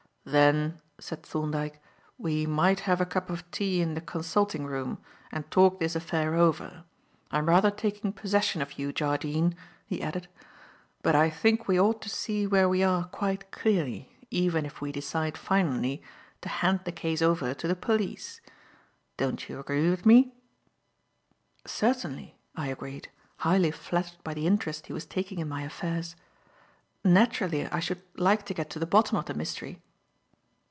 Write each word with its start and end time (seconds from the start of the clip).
"Then," 0.23 0.79
said 0.99 1.23
Thorndyke, 1.23 1.81
"we 2.19 2.45
might 2.45 2.81
have 2.81 3.01
a 3.01 3.07
cup 3.07 3.31
of 3.31 3.49
tea 3.49 3.81
in 3.81 3.95
the 3.95 4.01
consulting 4.01 4.67
room 4.67 4.99
and 5.31 5.49
talk 5.49 5.79
this 5.79 5.95
affair 5.95 6.35
over. 6.35 6.83
I 7.31 7.39
am 7.39 7.49
rather 7.49 7.71
taking 7.71 8.13
possession 8.13 8.61
of 8.61 8.77
you, 8.77 8.93
Jardine," 8.93 9.55
he 9.87 9.99
added, 9.99 10.27
"but 11.01 11.15
I 11.15 11.31
think 11.31 11.67
we 11.67 11.79
ought 11.81 12.03
to 12.03 12.09
see 12.09 12.45
where 12.45 12.69
we 12.69 12.83
are 12.83 13.05
quite 13.05 13.49
clearly, 13.51 14.15
even 14.29 14.63
if 14.63 14.79
we 14.79 14.91
decide 14.91 15.39
finally 15.39 16.03
to 16.41 16.49
hand 16.49 16.81
the 16.85 16.91
case 16.91 17.23
over 17.23 17.55
to 17.55 17.67
the 17.67 17.75
police. 17.75 18.41
Don't 19.17 19.49
you 19.49 19.59
agree 19.59 19.89
with 19.89 20.05
me?" 20.05 20.35
"Certainly," 21.65 22.37
I 22.55 22.67
agreed, 22.67 23.09
highly 23.37 23.71
flattered 23.71 24.23
by 24.23 24.35
the 24.35 24.45
interest 24.45 24.85
he 24.85 24.93
was 24.93 25.07
taking 25.07 25.39
in 25.39 25.49
my 25.49 25.63
affairs; 25.63 26.15
"naturally, 27.03 27.65
I 27.65 27.79
should 27.79 28.03
like 28.17 28.45
to 28.45 28.53
get 28.53 28.69
to 28.69 28.77
the 28.79 28.85
bottom 28.85 29.17
of 29.17 29.25
the 29.25 29.33
mystery." 29.33 29.81